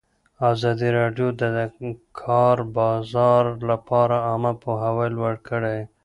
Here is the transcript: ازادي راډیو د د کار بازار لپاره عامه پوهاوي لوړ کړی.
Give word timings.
ازادي 0.51 0.89
راډیو 0.99 1.27
د 1.39 1.41
د 1.57 1.59
کار 2.21 2.57
بازار 2.77 3.43
لپاره 3.69 4.15
عامه 4.27 4.53
پوهاوي 4.63 5.07
لوړ 5.17 5.33
کړی. 5.47 5.79